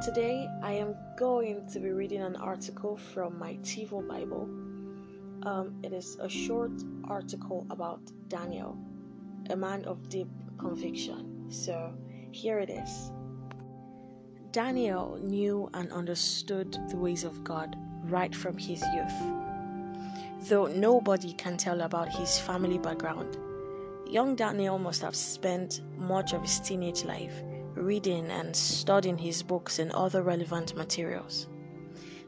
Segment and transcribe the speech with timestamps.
[0.00, 4.48] Today, I am going to be reading an article from my TiVo Bible.
[5.42, 6.70] Um, it is a short
[7.02, 8.78] article about Daniel,
[9.50, 11.46] a man of deep conviction.
[11.50, 11.92] So,
[12.30, 13.10] here it is.
[14.52, 20.48] Daniel knew and understood the ways of God right from his youth.
[20.48, 23.36] Though nobody can tell about his family background,
[24.08, 27.42] young Daniel must have spent much of his teenage life
[27.78, 31.46] reading and studying his books and other relevant materials.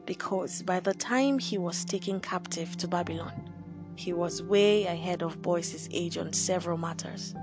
[0.07, 3.51] Because by the time he was taken captive to Babylon,
[3.97, 7.35] he was way ahead of boys his age on several matters.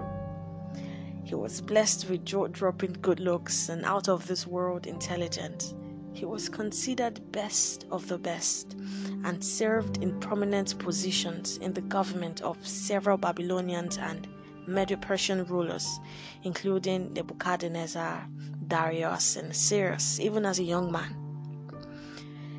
[1.23, 5.73] He was blessed with jaw dropping good looks and out of this world intelligence.
[6.13, 8.76] He was considered best of the best
[9.23, 14.27] and served in prominent positions in the government of several Babylonians and
[14.67, 15.99] Medo Persian rulers,
[16.44, 18.27] including Nebuchadnezzar,
[18.68, 21.15] Darius, and Cyrus, even as a young man.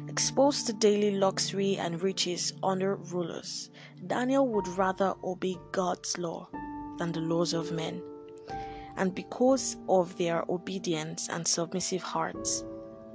[0.08, 3.70] Exposed to daily luxury and riches under rulers,
[4.06, 6.48] Daniel would rather obey God's law
[6.98, 8.02] than the laws of men.
[8.96, 12.64] And because of their obedience and submissive hearts,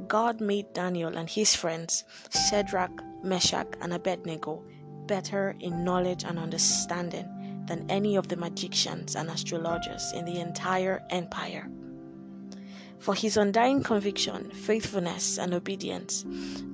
[0.08, 4.64] God made Daniel and his friends, Shadrach, Meshach, and Abednego,
[5.08, 7.28] better in knowledge and understanding
[7.68, 11.70] than any of the magicians and astrologers in the entire empire.
[13.00, 16.26] For his undying conviction, faithfulness, and obedience,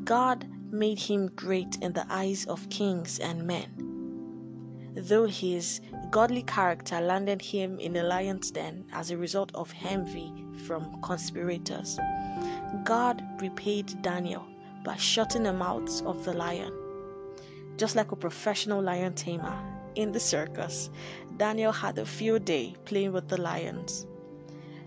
[0.04, 3.90] God made him great in the eyes of kings and men.
[4.96, 5.82] Though his
[6.12, 10.34] godly character landed him in a lion's den as a result of envy
[10.66, 12.00] from conspirators,
[12.84, 14.46] God repaid Daniel
[14.84, 16.74] by shutting the mouths of the lion.
[17.78, 19.58] Just like a professional lion tamer,
[19.96, 20.90] in the circus,
[21.38, 24.06] Daniel had a field day playing with the lions.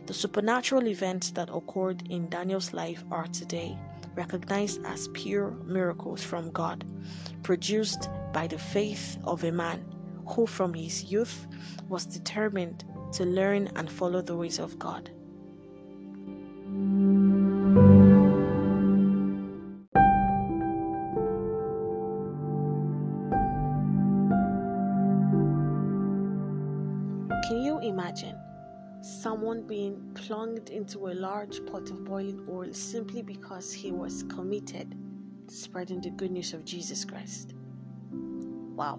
[0.06, 3.78] The supernatural events that occurred in Daniel's life are today
[4.14, 6.84] recognized as pure miracles from God,
[7.42, 9.84] produced by the faith of a man
[10.26, 11.46] who, from his youth,
[11.88, 15.10] was determined to learn and follow the ways of God.
[27.92, 28.38] Imagine
[29.02, 34.96] someone being plunged into a large pot of boiling oil simply because he was committed
[35.46, 37.52] to spreading the good news of Jesus Christ?
[38.10, 38.98] Wow.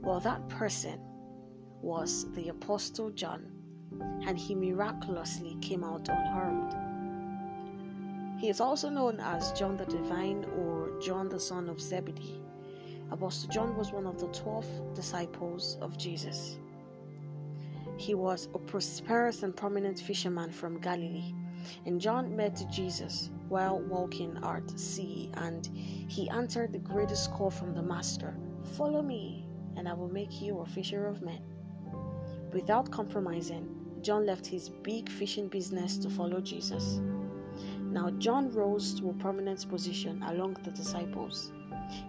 [0.00, 0.98] Well, that person
[1.82, 3.52] was the Apostle John,
[4.26, 6.74] and he miraculously came out unharmed.
[8.40, 12.40] He is also known as John the Divine or John the son of Zebedee.
[13.10, 16.58] Apostle John was one of the twelve disciples of Jesus.
[17.98, 21.34] He was a prosperous and prominent fisherman from Galilee.
[21.84, 27.74] And John met Jesus while walking at sea, and he answered the greatest call from
[27.74, 28.36] the Master
[28.76, 31.42] Follow me, and I will make you a fisher of men.
[32.52, 33.68] Without compromising,
[34.00, 37.00] John left his big fishing business to follow Jesus.
[37.80, 41.50] Now, John rose to a prominent position along the disciples.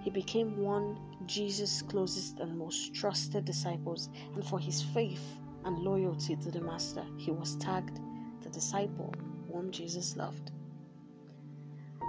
[0.03, 6.35] He became one Jesus' closest and most trusted disciples, and for his faith and loyalty
[6.35, 7.99] to the Master, he was tagged
[8.41, 9.13] the disciple
[9.51, 10.51] whom Jesus loved.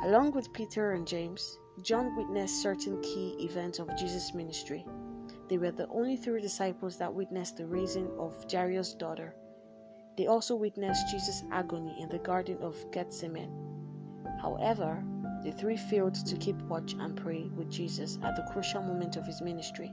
[0.04, 4.84] Along with Peter and James, John witnessed certain key events of Jesus' ministry.
[5.48, 9.34] They were the only three disciples that witnessed the raising of Jairus' daughter.
[10.16, 13.52] They also witnessed Jesus' agony in the Garden of Gethsemane.
[14.40, 15.02] However,
[15.42, 19.26] the three failed to keep watch and pray with Jesus at the crucial moment of
[19.26, 19.90] his ministry.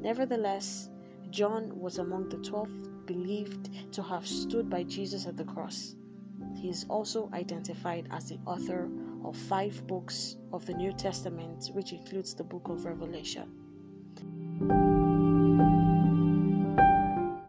[0.00, 0.90] Nevertheless,
[1.32, 5.96] John was among the twelve believed to have stood by Jesus at the cross.
[6.54, 8.90] He is also identified as the author
[9.24, 13.48] of five books of the New Testament, which includes the book of Revelation.